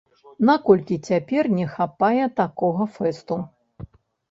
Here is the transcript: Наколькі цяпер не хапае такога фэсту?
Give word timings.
Наколькі 0.49 0.95
цяпер 1.09 1.51
не 1.59 1.67
хапае 1.75 2.25
такога 2.41 2.91
фэсту? 2.99 3.35